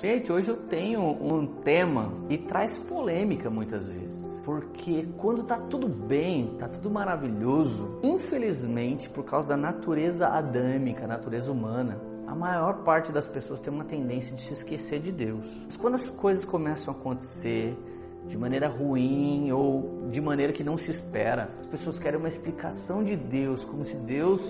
Gente, 0.00 0.32
hoje 0.32 0.50
eu 0.50 0.56
tenho 0.56 1.02
um 1.02 1.46
tema 1.62 2.12
e 2.28 2.36
traz 2.36 2.76
polêmica 2.76 3.48
muitas 3.48 3.86
vezes. 3.86 4.40
Porque 4.44 5.06
quando 5.16 5.44
tá 5.44 5.56
tudo 5.56 5.88
bem, 5.88 6.56
tá 6.58 6.68
tudo 6.68 6.90
maravilhoso, 6.90 8.00
infelizmente, 8.02 9.08
por 9.08 9.24
causa 9.24 9.46
da 9.46 9.56
natureza 9.56 10.26
adâmica, 10.26 11.06
natureza 11.06 11.50
humana, 11.52 12.00
a 12.26 12.34
maior 12.34 12.82
parte 12.82 13.12
das 13.12 13.26
pessoas 13.26 13.60
tem 13.60 13.72
uma 13.72 13.84
tendência 13.84 14.34
de 14.34 14.42
se 14.42 14.52
esquecer 14.54 14.98
de 14.98 15.12
Deus. 15.12 15.46
Mas 15.64 15.76
quando 15.76 15.94
as 15.94 16.08
coisas 16.08 16.44
começam 16.44 16.92
a 16.92 16.96
acontecer 16.96 17.78
de 18.26 18.36
maneira 18.36 18.68
ruim 18.68 19.52
ou 19.52 20.08
de 20.10 20.20
maneira 20.20 20.52
que 20.52 20.64
não 20.64 20.76
se 20.76 20.90
espera, 20.90 21.54
as 21.60 21.68
pessoas 21.68 22.00
querem 22.00 22.18
uma 22.18 22.28
explicação 22.28 23.04
de 23.04 23.14
Deus, 23.14 23.64
como 23.64 23.84
se 23.84 23.96
Deus 23.96 24.42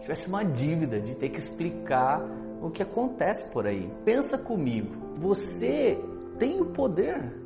tivesse 0.00 0.28
uma 0.28 0.44
dívida 0.44 1.00
de 1.00 1.16
ter 1.16 1.30
que 1.30 1.38
explicar 1.38 2.20
o 2.64 2.70
que 2.70 2.82
acontece 2.82 3.44
por 3.50 3.66
aí. 3.66 3.92
Pensa 4.04 4.38
comigo, 4.38 5.14
você 5.16 6.02
tem 6.38 6.60
o 6.60 6.66
poder 6.66 7.38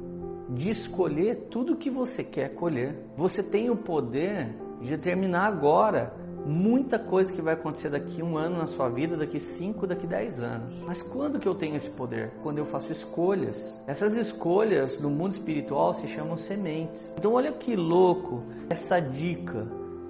de 0.49 0.71
escolher 0.71 1.49
tudo 1.51 1.73
o 1.73 1.77
que 1.77 1.91
você 1.91 2.23
quer 2.23 2.55
colher. 2.55 2.97
Você 3.17 3.43
tem 3.43 3.69
o 3.69 3.77
poder 3.77 4.57
de 4.81 4.91
determinar 4.91 5.47
agora 5.47 6.15
muita 6.47 7.01
coisa 7.01 7.33
que 7.33 7.43
vai 7.43 7.55
acontecer 7.55 7.91
daqui 7.91 8.23
um 8.23 8.39
ano 8.39 8.59
na 8.59 8.67
sua 8.67 8.89
vida, 8.89 9.17
daqui 9.17 9.41
cinco, 9.41 9.89
daqui 9.89 10.07
dez 10.07 10.41
anos. 10.41 10.73
Mas 10.87 11.03
quando 11.03 11.41
que 11.41 11.49
eu 11.49 11.55
tenho 11.55 11.75
esse 11.75 11.91
poder? 11.91 12.33
Quando 12.43 12.59
eu 12.59 12.65
faço 12.65 12.93
escolhas. 12.93 13.83
Essas 13.87 14.17
escolhas 14.17 15.01
no 15.01 15.11
mundo 15.11 15.33
espiritual 15.33 15.93
se 15.95 16.07
chamam 16.07 16.37
sementes. 16.37 17.13
Então 17.19 17.33
olha 17.33 17.53
que 17.53 17.75
louco 17.75 18.45
essa 18.71 19.01
dica 19.01 19.67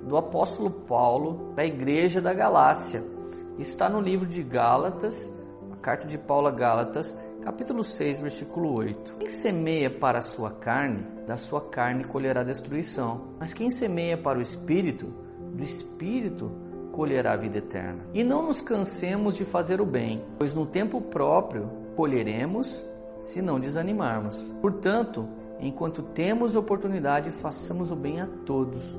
do 0.07 0.19
apóstolo 0.19 0.71
Paulo 0.71 1.53
para 1.55 1.65
a 1.65 1.67
igreja 1.67 2.21
da 2.21 2.35
Galácia. 2.35 3.18
Está 3.59 3.89
no 3.89 4.01
livro 4.01 4.25
de 4.25 4.41
Gálatas, 4.41 5.29
a 5.73 5.77
carta 5.79 6.07
de 6.07 6.17
Paulo 6.17 6.47
a 6.47 6.53
Gálatas, 6.53 7.13
capítulo 7.43 7.83
6, 7.83 8.21
versículo 8.21 8.73
8. 8.73 9.17
Quem 9.17 9.29
semeia 9.31 9.91
para 9.91 10.19
a 10.19 10.23
sua 10.23 10.53
carne, 10.53 11.05
da 11.27 11.37
sua 11.37 11.69
carne 11.69 12.05
colherá 12.05 12.45
destruição. 12.45 13.35
Mas 13.37 13.53
quem 13.53 13.69
semeia 13.69 14.17
para 14.17 14.39
o 14.39 14.43
espírito, 14.43 15.07
do 15.53 15.61
Espírito 15.61 16.53
colherá 16.93 17.33
a 17.33 17.37
vida 17.37 17.59
eterna. 17.59 18.07
E 18.15 18.23
não 18.23 18.47
nos 18.47 18.61
cansemos 18.61 19.35
de 19.35 19.45
fazer 19.45 19.81
o 19.81 19.87
bem, 19.87 20.25
pois 20.39 20.55
no 20.55 20.65
tempo 20.65 21.01
próprio 21.01 21.69
colheremos 21.97 22.81
se 23.23 23.43
não 23.43 23.59
desanimarmos. 23.59 24.37
Portanto, 24.61 25.29
enquanto 25.59 26.05
temos 26.15 26.55
oportunidade, 26.55 27.33
façamos 27.43 27.91
o 27.91 27.97
bem 27.97 28.21
a 28.21 28.29
todos, 28.47 28.97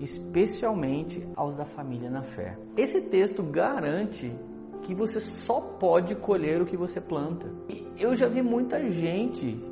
especialmente 0.00 1.26
aos 1.36 1.56
da 1.56 1.64
família 1.64 2.10
na 2.10 2.22
fé. 2.22 2.58
Esse 2.76 3.00
texto 3.02 3.42
garante 3.42 4.34
que 4.82 4.94
você 4.94 5.20
só 5.20 5.60
pode 5.60 6.16
colher 6.16 6.62
o 6.62 6.66
que 6.66 6.76
você 6.76 7.00
planta. 7.00 7.52
E 7.68 7.86
eu 7.98 8.14
já 8.14 8.26
vi 8.26 8.42
muita 8.42 8.88
gente 8.88 9.62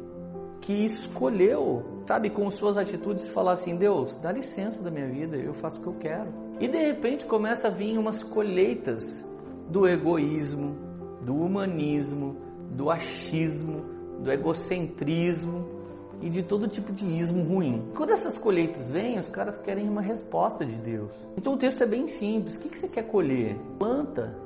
que 0.60 0.84
escolheu, 0.84 2.02
sabe, 2.06 2.30
com 2.30 2.50
suas 2.50 2.76
atitudes 2.76 3.28
falar 3.28 3.52
assim: 3.52 3.76
Deus, 3.76 4.16
dá 4.16 4.30
licença 4.30 4.82
da 4.82 4.90
minha 4.90 5.08
vida, 5.08 5.36
eu 5.36 5.54
faço 5.54 5.78
o 5.78 5.82
que 5.82 5.88
eu 5.88 5.94
quero. 5.94 6.32
E 6.60 6.68
de 6.68 6.78
repente 6.78 7.24
começa 7.24 7.68
a 7.68 7.70
vir 7.70 7.96
umas 7.96 8.22
colheitas 8.22 9.24
do 9.70 9.86
egoísmo, 9.86 10.76
do 11.24 11.34
humanismo, 11.34 12.36
do 12.70 12.90
achismo, 12.90 13.84
do 14.20 14.30
egocentrismo 14.30 15.77
e 16.20 16.28
de 16.28 16.42
todo 16.42 16.68
tipo 16.68 16.92
de 16.92 17.04
ismo 17.04 17.42
ruim. 17.42 17.90
Quando 17.94 18.10
essas 18.10 18.36
colheitas 18.38 18.90
vêm, 18.90 19.18
os 19.18 19.28
caras 19.28 19.56
querem 19.58 19.88
uma 19.88 20.00
resposta 20.00 20.64
de 20.64 20.76
Deus. 20.78 21.12
Então 21.36 21.54
o 21.54 21.56
texto 21.56 21.82
é 21.82 21.86
bem 21.86 22.08
simples: 22.08 22.56
o 22.56 22.60
que 22.60 22.76
você 22.76 22.88
quer 22.88 23.04
colher? 23.04 23.56
Planta. 23.78 24.36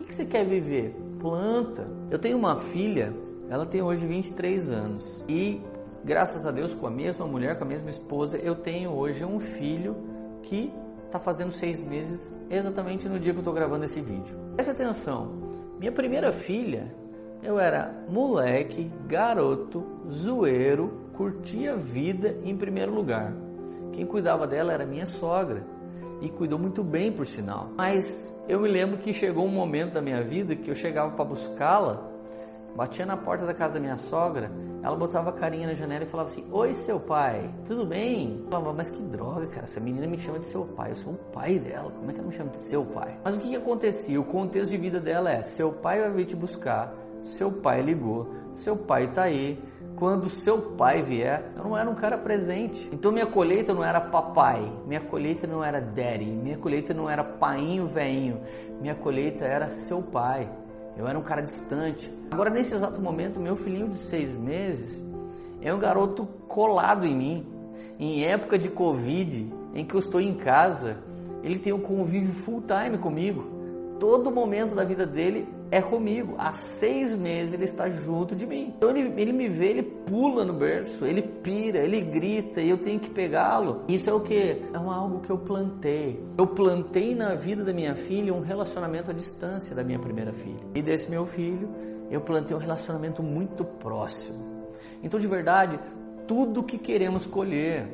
O 0.00 0.04
que 0.04 0.14
você 0.14 0.24
quer 0.24 0.44
viver? 0.44 0.94
Planta. 1.20 1.88
Eu 2.10 2.18
tenho 2.18 2.38
uma 2.38 2.56
filha 2.56 3.12
ela 3.48 3.64
tem 3.64 3.80
hoje 3.80 4.04
23 4.06 4.70
anos 4.70 5.24
e, 5.28 5.60
graças 6.04 6.44
a 6.46 6.50
Deus, 6.50 6.74
com 6.74 6.86
a 6.86 6.90
mesma 6.90 7.26
mulher, 7.26 7.56
com 7.56 7.64
a 7.64 7.66
mesma 7.66 7.90
esposa, 7.90 8.36
eu 8.38 8.56
tenho 8.56 8.90
hoje 8.90 9.24
um 9.24 9.38
filho 9.38 9.96
que 10.42 10.72
está 11.04 11.20
fazendo 11.20 11.52
seis 11.52 11.82
meses 11.82 12.36
exatamente 12.50 13.08
no 13.08 13.20
dia 13.20 13.32
que 13.32 13.38
eu 13.38 13.42
estou 13.42 13.54
gravando 13.54 13.84
esse 13.84 14.00
vídeo. 14.00 14.36
Preste 14.54 14.70
atenção, 14.70 15.32
minha 15.78 15.92
primeira 15.92 16.32
filha, 16.32 16.92
eu 17.40 17.58
era 17.58 17.94
moleque, 18.08 18.90
garoto, 19.06 19.84
zoeiro, 20.08 21.05
curtia 21.16 21.72
a 21.72 21.76
vida 21.76 22.38
em 22.44 22.56
primeiro 22.56 22.94
lugar. 22.94 23.34
Quem 23.92 24.06
cuidava 24.06 24.46
dela 24.46 24.72
era 24.72 24.84
minha 24.84 25.06
sogra 25.06 25.64
e 26.20 26.28
cuidou 26.28 26.58
muito 26.58 26.82
bem, 26.84 27.12
por 27.12 27.26
sinal. 27.26 27.70
Mas 27.76 28.34
eu 28.48 28.60
me 28.60 28.68
lembro 28.68 28.98
que 28.98 29.12
chegou 29.12 29.44
um 29.44 29.50
momento 29.50 29.94
da 29.94 30.02
minha 30.02 30.22
vida 30.22 30.54
que 30.54 30.70
eu 30.70 30.74
chegava 30.74 31.12
para 31.12 31.24
buscá-la 31.24 32.16
Batia 32.76 33.06
na 33.06 33.16
porta 33.16 33.46
da 33.46 33.54
casa 33.54 33.74
da 33.74 33.80
minha 33.80 33.96
sogra, 33.96 34.52
ela 34.82 34.94
botava 34.94 35.30
a 35.30 35.32
carinha 35.32 35.66
na 35.66 35.72
janela 35.72 36.04
e 36.04 36.06
falava 36.06 36.28
assim: 36.28 36.46
Oi, 36.52 36.74
seu 36.74 37.00
pai, 37.00 37.50
tudo 37.66 37.86
bem? 37.86 38.42
Eu 38.44 38.50
falava, 38.50 38.74
mas 38.74 38.90
que 38.90 39.02
droga, 39.02 39.46
cara, 39.46 39.64
essa 39.64 39.80
menina 39.80 40.06
me 40.06 40.18
chama 40.18 40.38
de 40.40 40.46
seu 40.46 40.66
pai, 40.66 40.90
eu 40.90 40.96
sou 40.96 41.14
o 41.14 41.16
pai 41.32 41.58
dela, 41.58 41.90
como 41.90 42.10
é 42.10 42.12
que 42.12 42.20
ela 42.20 42.28
me 42.28 42.34
chama 42.34 42.50
de 42.50 42.58
seu 42.68 42.84
pai? 42.84 43.18
Mas 43.24 43.34
o 43.34 43.40
que, 43.40 43.48
que 43.48 43.56
acontecia? 43.56 44.20
O 44.20 44.24
contexto 44.24 44.70
de 44.70 44.76
vida 44.76 45.00
dela 45.00 45.30
é: 45.30 45.42
seu 45.42 45.72
pai 45.72 46.00
vai 46.00 46.10
vir 46.10 46.26
te 46.26 46.36
buscar, 46.36 46.94
seu 47.22 47.50
pai 47.50 47.82
ligou, 47.82 48.28
seu 48.54 48.76
pai 48.76 49.08
tá 49.12 49.24
aí. 49.24 49.58
Quando 49.96 50.28
seu 50.28 50.60
pai 50.76 51.02
vier, 51.02 51.52
eu 51.56 51.64
não 51.64 51.76
era 51.76 51.88
um 51.88 51.94
cara 51.94 52.18
presente. 52.18 52.86
Então 52.92 53.10
minha 53.10 53.26
colheita 53.26 53.72
não 53.72 53.82
era 53.82 53.98
papai, 53.98 54.70
minha 54.86 55.00
colheita 55.00 55.46
não 55.46 55.64
era 55.64 55.80
daddy, 55.80 56.26
minha 56.26 56.58
colheita 56.58 56.92
não 56.92 57.08
era 57.08 57.24
painho 57.24 57.86
veinho, 57.86 58.40
minha 58.78 58.94
colheita 58.94 59.46
era 59.46 59.70
seu 59.70 60.02
pai. 60.02 60.50
Eu 60.96 61.06
era 61.06 61.18
um 61.18 61.22
cara 61.22 61.42
distante. 61.42 62.12
Agora, 62.30 62.50
nesse 62.50 62.74
exato 62.74 63.00
momento, 63.00 63.38
meu 63.38 63.54
filhinho 63.54 63.88
de 63.88 63.96
seis 63.96 64.34
meses 64.34 65.04
é 65.60 65.72
um 65.72 65.78
garoto 65.78 66.26
colado 66.48 67.06
em 67.06 67.16
mim. 67.16 67.46
Em 67.98 68.24
época 68.24 68.58
de 68.58 68.70
Covid, 68.70 69.52
em 69.74 69.84
que 69.84 69.94
eu 69.94 69.98
estou 69.98 70.20
em 70.20 70.34
casa, 70.34 70.98
ele 71.42 71.58
tem 71.58 71.72
um 71.72 71.80
convívio 71.80 72.34
full 72.34 72.62
time 72.62 72.96
comigo. 72.96 73.44
Todo 74.00 74.30
momento 74.30 74.74
da 74.74 74.84
vida 74.84 75.06
dele 75.06 75.46
é 75.70 75.82
comigo. 75.82 76.34
Há 76.38 76.52
seis 76.52 77.14
meses 77.14 77.54
ele 77.54 77.64
está 77.64 77.88
junto 77.88 78.34
de 78.34 78.46
mim. 78.46 78.74
Então 78.76 78.90
ele, 78.90 79.20
ele 79.20 79.32
me 79.32 79.48
vê, 79.48 79.68
ele 79.68 79.82
pula 79.82 80.44
no 80.44 80.52
berço, 80.52 81.04
ele 81.04 81.22
pira, 81.22 81.80
ele 81.80 82.00
grita 82.00 82.60
e 82.60 82.70
eu 82.70 82.78
tenho 82.78 83.00
que 83.00 83.10
pegá-lo. 83.10 83.82
Isso 83.88 84.08
é 84.08 84.12
o 84.12 84.20
que? 84.20 84.62
É 84.72 84.78
um 84.78 84.90
algo 84.90 85.20
que 85.20 85.30
eu 85.30 85.38
plantei. 85.38 86.22
Eu 86.38 86.46
plantei 86.46 87.14
na 87.14 87.34
vida 87.34 87.64
da 87.64 87.72
minha 87.72 87.94
filha 87.94 88.32
um 88.32 88.40
relacionamento 88.40 89.10
à 89.10 89.14
distância 89.14 89.74
da 89.74 89.82
minha 89.82 89.98
primeira 89.98 90.32
filha. 90.32 90.60
E 90.74 90.82
desse 90.82 91.10
meu 91.10 91.26
filho, 91.26 91.68
eu 92.10 92.20
plantei 92.20 92.56
um 92.56 92.60
relacionamento 92.60 93.22
muito 93.22 93.64
próximo. 93.64 94.56
Então, 95.02 95.18
de 95.18 95.26
verdade, 95.26 95.78
tudo 96.26 96.62
que 96.62 96.78
queremos 96.78 97.26
colher, 97.26 97.88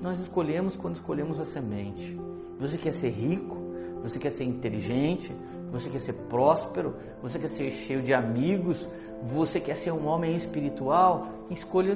nós 0.00 0.18
escolhemos 0.18 0.76
quando 0.76 0.96
escolhemos 0.96 1.40
a 1.40 1.44
semente. 1.44 2.18
Você 2.58 2.76
quer 2.76 2.92
ser 2.92 3.10
rico? 3.10 3.61
Você 4.02 4.18
quer 4.18 4.30
ser 4.30 4.44
inteligente? 4.44 5.34
Você 5.70 5.88
quer 5.88 6.00
ser 6.00 6.12
próspero? 6.28 6.96
Você 7.22 7.38
quer 7.38 7.48
ser 7.48 7.70
cheio 7.70 8.02
de 8.02 8.12
amigos? 8.12 8.86
Você 9.22 9.60
quer 9.60 9.76
ser 9.76 9.92
um 9.92 10.06
homem 10.06 10.34
espiritual? 10.36 11.28
Escolha 11.50 11.94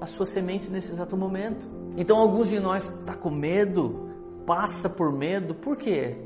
as 0.00 0.10
suas 0.10 0.28
sementes 0.28 0.68
nesse 0.68 0.92
exato 0.92 1.16
momento. 1.16 1.68
Então, 1.96 2.18
alguns 2.18 2.48
de 2.48 2.60
nós 2.60 2.84
está 2.84 3.14
com 3.14 3.30
medo, 3.30 4.10
passa 4.46 4.88
por 4.88 5.10
medo, 5.10 5.54
por 5.54 5.76
quê? 5.76 6.16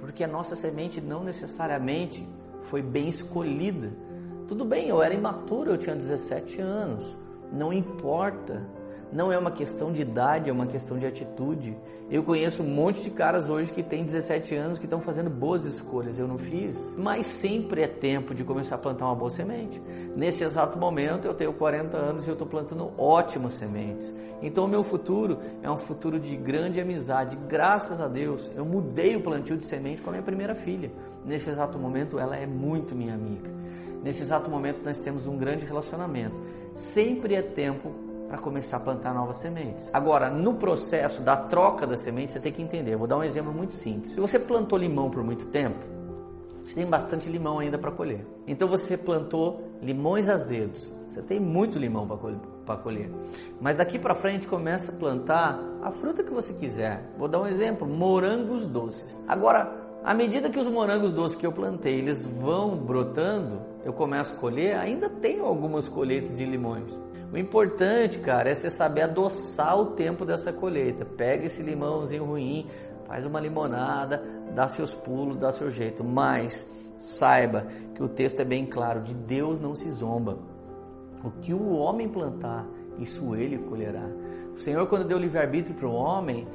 Porque 0.00 0.24
a 0.24 0.28
nossa 0.28 0.56
semente 0.56 1.00
não 1.00 1.22
necessariamente 1.22 2.26
foi 2.62 2.82
bem 2.82 3.08
escolhida. 3.08 3.92
Tudo 4.46 4.64
bem, 4.64 4.88
eu 4.88 5.02
era 5.02 5.12
imaturo, 5.12 5.72
eu 5.72 5.78
tinha 5.78 5.94
17 5.94 6.60
anos, 6.60 7.16
não 7.52 7.72
importa. 7.72 8.66
Não 9.12 9.32
é 9.32 9.38
uma 9.38 9.50
questão 9.50 9.90
de 9.90 10.02
idade, 10.02 10.50
é 10.50 10.52
uma 10.52 10.66
questão 10.66 10.98
de 10.98 11.06
atitude. 11.06 11.76
Eu 12.10 12.22
conheço 12.22 12.62
um 12.62 12.66
monte 12.66 13.02
de 13.02 13.10
caras 13.10 13.48
hoje 13.48 13.72
que 13.72 13.82
têm 13.82 14.04
17 14.04 14.54
anos 14.54 14.78
que 14.78 14.84
estão 14.84 15.00
fazendo 15.00 15.30
boas 15.30 15.64
escolhas. 15.64 16.18
Eu 16.18 16.28
não 16.28 16.38
fiz. 16.38 16.94
Mas 16.96 17.26
sempre 17.26 17.82
é 17.82 17.88
tempo 17.88 18.34
de 18.34 18.44
começar 18.44 18.74
a 18.74 18.78
plantar 18.78 19.06
uma 19.06 19.14
boa 19.14 19.30
semente. 19.30 19.80
Nesse 20.14 20.44
exato 20.44 20.78
momento 20.78 21.26
eu 21.26 21.34
tenho 21.34 21.54
40 21.54 21.96
anos 21.96 22.26
e 22.26 22.30
eu 22.30 22.34
estou 22.34 22.46
plantando 22.46 22.92
ótimas 22.98 23.54
sementes. 23.54 24.14
Então 24.42 24.64
o 24.64 24.68
meu 24.68 24.82
futuro 24.82 25.38
é 25.62 25.70
um 25.70 25.78
futuro 25.78 26.20
de 26.20 26.36
grande 26.36 26.80
amizade. 26.80 27.36
Graças 27.48 28.00
a 28.00 28.08
Deus 28.08 28.52
eu 28.54 28.64
mudei 28.64 29.16
o 29.16 29.22
plantio 29.22 29.56
de 29.56 29.64
semente 29.64 30.02
com 30.02 30.10
a 30.10 30.12
minha 30.12 30.24
primeira 30.24 30.54
filha. 30.54 30.92
Nesse 31.24 31.48
exato 31.48 31.78
momento 31.78 32.18
ela 32.18 32.36
é 32.36 32.46
muito 32.46 32.94
minha 32.94 33.14
amiga. 33.14 33.50
Nesse 34.02 34.22
exato 34.22 34.50
momento 34.50 34.84
nós 34.84 34.98
temos 34.98 35.26
um 35.26 35.36
grande 35.36 35.64
relacionamento. 35.64 36.36
Sempre 36.74 37.34
é 37.34 37.42
tempo 37.42 38.07
para 38.28 38.38
começar 38.38 38.76
a 38.76 38.80
plantar 38.80 39.14
novas 39.14 39.38
sementes. 39.38 39.90
Agora, 39.92 40.30
no 40.30 40.54
processo 40.54 41.22
da 41.22 41.36
troca 41.36 41.86
das 41.86 42.02
sementes, 42.02 42.34
você 42.34 42.40
tem 42.40 42.52
que 42.52 42.62
entender. 42.62 42.92
Eu 42.92 42.98
vou 42.98 43.08
dar 43.08 43.16
um 43.16 43.24
exemplo 43.24 43.52
muito 43.52 43.74
simples. 43.74 44.12
Se 44.12 44.20
você 44.20 44.38
plantou 44.38 44.78
limão 44.78 45.10
por 45.10 45.24
muito 45.24 45.46
tempo, 45.46 45.84
você 46.64 46.74
tem 46.74 46.86
bastante 46.86 47.28
limão 47.28 47.58
ainda 47.58 47.78
para 47.78 47.90
colher. 47.90 48.26
Então 48.46 48.68
você 48.68 48.96
plantou 48.96 49.62
limões 49.80 50.28
azedos. 50.28 50.92
Você 51.06 51.22
tem 51.22 51.40
muito 51.40 51.78
limão 51.78 52.06
para 52.66 52.76
colher. 52.76 53.10
Mas 53.58 53.76
daqui 53.76 53.98
para 53.98 54.14
frente 54.14 54.46
começa 54.46 54.92
a 54.92 54.94
plantar 54.94 55.58
a 55.82 55.90
fruta 55.90 56.22
que 56.22 56.30
você 56.30 56.52
quiser. 56.52 57.10
Vou 57.16 57.26
dar 57.26 57.40
um 57.40 57.46
exemplo: 57.46 57.88
morangos 57.88 58.66
doces. 58.66 59.18
Agora, 59.26 59.88
à 60.04 60.12
medida 60.12 60.50
que 60.50 60.58
os 60.58 60.66
morangos 60.66 61.10
doces 61.10 61.38
que 61.38 61.46
eu 61.46 61.52
plantei, 61.52 61.98
eles 61.98 62.22
vão 62.24 62.76
brotando, 62.76 63.62
eu 63.82 63.94
começo 63.94 64.32
a 64.32 64.36
colher, 64.36 64.76
ainda 64.76 65.08
tenho 65.08 65.46
algumas 65.46 65.88
colheitas 65.88 66.36
de 66.36 66.44
limões. 66.44 67.07
O 67.32 67.36
importante, 67.36 68.18
cara, 68.18 68.50
é 68.50 68.54
você 68.54 68.70
saber 68.70 69.02
adoçar 69.02 69.78
o 69.78 69.92
tempo 69.92 70.24
dessa 70.24 70.52
colheita. 70.52 71.04
Pega 71.04 71.44
esse 71.44 71.62
limãozinho 71.62 72.24
ruim, 72.24 72.66
faz 73.06 73.26
uma 73.26 73.38
limonada, 73.38 74.22
dá 74.54 74.66
seus 74.66 74.94
pulos, 74.94 75.36
dá 75.36 75.52
seu 75.52 75.70
jeito. 75.70 76.02
Mas 76.02 76.66
saiba 76.98 77.66
que 77.94 78.02
o 78.02 78.08
texto 78.08 78.40
é 78.40 78.44
bem 78.44 78.64
claro: 78.64 79.02
de 79.02 79.14
Deus 79.14 79.60
não 79.60 79.74
se 79.74 79.90
zomba. 79.90 80.38
O 81.22 81.30
que 81.30 81.52
o 81.52 81.72
homem 81.72 82.08
plantar, 82.08 82.66
isso 82.98 83.34
ele 83.34 83.58
colherá. 83.58 84.08
O 84.54 84.56
Senhor, 84.56 84.86
quando 84.86 85.06
deu 85.06 85.18
livre-arbítrio 85.18 85.76
para 85.76 85.88
o 85.88 85.92
homem, 85.92 86.46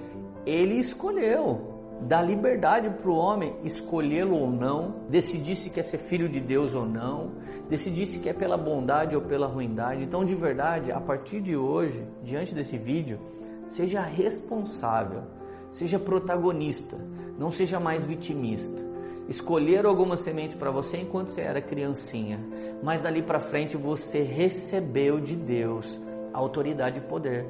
ele 0.46 0.76
escolheu 0.76 1.73
dá 2.08 2.22
liberdade 2.22 2.90
para 2.90 3.10
o 3.10 3.16
homem 3.16 3.56
escolhê-lo 3.64 4.36
ou 4.36 4.52
não, 4.52 5.06
decidir 5.10 5.56
se 5.56 5.70
quer 5.70 5.84
ser 5.84 6.00
filho 6.00 6.28
de 6.30 6.40
Deus 6.40 6.76
ou 6.76 6.86
não, 6.86 7.32
decidir 7.70 8.06
se 8.06 8.20
quer 8.20 8.34
pela 8.34 8.58
bondade 8.58 9.16
ou 9.16 9.22
pela 9.22 9.48
ruindade. 9.48 10.04
Então, 10.04 10.24
de 10.24 10.36
verdade, 10.36 10.92
a 10.92 11.00
partir 11.00 11.42
de 11.42 11.56
hoje, 11.56 12.06
diante 12.24 12.54
desse 12.54 12.78
vídeo, 12.78 13.20
seja 13.68 14.02
responsável, 14.02 15.24
seja 15.72 15.98
protagonista, 15.98 16.98
não 17.38 17.50
seja 17.50 17.80
mais 17.80 18.04
vitimista. 18.04 18.84
Escolheram 19.28 19.90
algumas 19.90 20.20
sementes 20.20 20.56
para 20.56 20.70
você 20.70 20.98
enquanto 20.98 21.30
você 21.30 21.42
era 21.42 21.62
criancinha, 21.62 22.40
mas 22.84 23.00
dali 23.00 23.22
para 23.22 23.40
frente 23.40 23.78
você 23.78 24.22
recebeu 24.22 25.20
de 25.20 25.36
Deus 25.36 26.02
autoridade 26.34 26.98
e 26.98 27.02
poder 27.02 27.46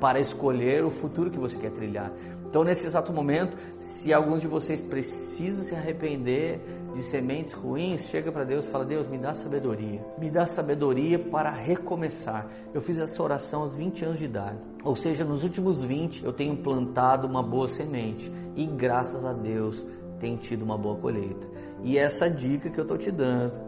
para 0.00 0.20
escolher 0.20 0.84
o 0.84 0.90
futuro 0.90 1.30
que 1.30 1.38
você 1.38 1.56
quer 1.56 1.70
trilhar. 1.70 2.12
Então, 2.48 2.62
nesse 2.64 2.86
exato 2.86 3.12
momento, 3.12 3.56
se 3.78 4.12
alguns 4.12 4.40
de 4.40 4.48
vocês 4.48 4.80
precisam 4.80 5.64
se 5.64 5.74
arrepender 5.74 6.60
de 6.94 7.02
sementes 7.02 7.52
ruins, 7.52 8.02
chega 8.10 8.30
para 8.30 8.44
Deus 8.44 8.64
e 8.64 8.70
fala: 8.70 8.84
Deus, 8.84 9.06
me 9.06 9.18
dá 9.18 9.34
sabedoria. 9.34 10.02
Me 10.18 10.30
dá 10.30 10.46
sabedoria 10.46 11.18
para 11.18 11.50
recomeçar. 11.50 12.48
Eu 12.72 12.80
fiz 12.80 12.98
essa 12.98 13.22
oração 13.22 13.62
aos 13.62 13.76
20 13.76 14.04
anos 14.04 14.18
de 14.18 14.24
idade. 14.26 14.58
Ou 14.84 14.94
seja, 14.94 15.24
nos 15.24 15.42
últimos 15.42 15.82
20 15.82 16.24
eu 16.24 16.32
tenho 16.32 16.56
plantado 16.56 17.26
uma 17.26 17.42
boa 17.42 17.68
semente. 17.68 18.32
E 18.54 18.64
graças 18.66 19.24
a 19.24 19.32
Deus 19.32 19.84
tenho 20.20 20.38
tido 20.38 20.62
uma 20.62 20.78
boa 20.78 20.96
colheita. 20.96 21.46
E 21.82 21.98
essa 21.98 22.30
dica 22.30 22.70
que 22.70 22.78
eu 22.78 22.84
estou 22.84 22.96
te 22.96 23.10
dando 23.10 23.65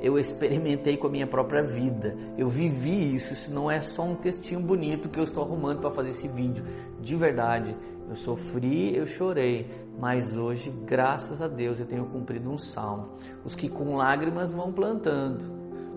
eu 0.00 0.18
experimentei 0.18 0.96
com 0.96 1.06
a 1.06 1.10
minha 1.10 1.26
própria 1.26 1.62
vida. 1.62 2.16
Eu 2.36 2.48
vivi 2.48 3.16
isso. 3.16 3.32
Isso 3.32 3.52
não 3.52 3.70
é 3.70 3.80
só 3.80 4.02
um 4.02 4.14
textinho 4.14 4.60
bonito 4.60 5.08
que 5.08 5.18
eu 5.18 5.24
estou 5.24 5.44
arrumando 5.44 5.80
para 5.80 5.90
fazer 5.90 6.10
esse 6.10 6.28
vídeo. 6.28 6.64
De 7.00 7.16
verdade, 7.16 7.76
eu 8.08 8.14
sofri, 8.14 8.96
eu 8.96 9.06
chorei, 9.06 9.70
mas 9.98 10.36
hoje, 10.36 10.70
graças 10.84 11.40
a 11.40 11.48
Deus, 11.48 11.80
eu 11.80 11.86
tenho 11.86 12.06
cumprido 12.06 12.50
um 12.50 12.58
salmo. 12.58 13.10
Os 13.44 13.54
que 13.54 13.68
com 13.68 13.96
lágrimas 13.96 14.52
vão 14.52 14.72
plantando, 14.72 15.44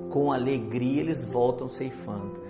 com 0.10 0.32
alegria 0.32 1.02
eles 1.02 1.26
voltam 1.26 1.68
ceifando. 1.68 2.42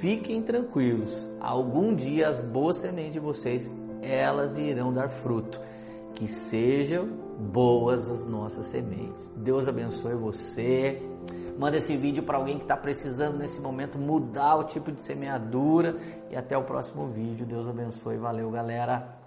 Fiquem 0.00 0.42
tranquilos. 0.42 1.10
Algum 1.40 1.94
dia 1.94 2.28
as 2.28 2.42
boas 2.42 2.76
sementes 2.76 3.12
de 3.12 3.20
vocês, 3.20 3.70
elas 4.02 4.56
irão 4.56 4.92
dar 4.92 5.08
fruto. 5.08 5.59
Que 6.20 6.26
sejam 6.26 7.06
boas 7.50 8.06
as 8.06 8.26
nossas 8.26 8.66
sementes. 8.66 9.32
Deus 9.38 9.66
abençoe 9.66 10.14
você. 10.14 11.00
Manda 11.58 11.78
esse 11.78 11.96
vídeo 11.96 12.22
para 12.24 12.36
alguém 12.36 12.58
que 12.58 12.64
está 12.64 12.76
precisando 12.76 13.38
nesse 13.38 13.58
momento 13.58 13.98
mudar 13.98 14.56
o 14.56 14.64
tipo 14.64 14.92
de 14.92 15.00
semeadura. 15.02 15.96
E 16.30 16.36
até 16.36 16.58
o 16.58 16.62
próximo 16.62 17.08
vídeo. 17.08 17.46
Deus 17.46 17.66
abençoe. 17.66 18.18
Valeu, 18.18 18.50
galera. 18.50 19.18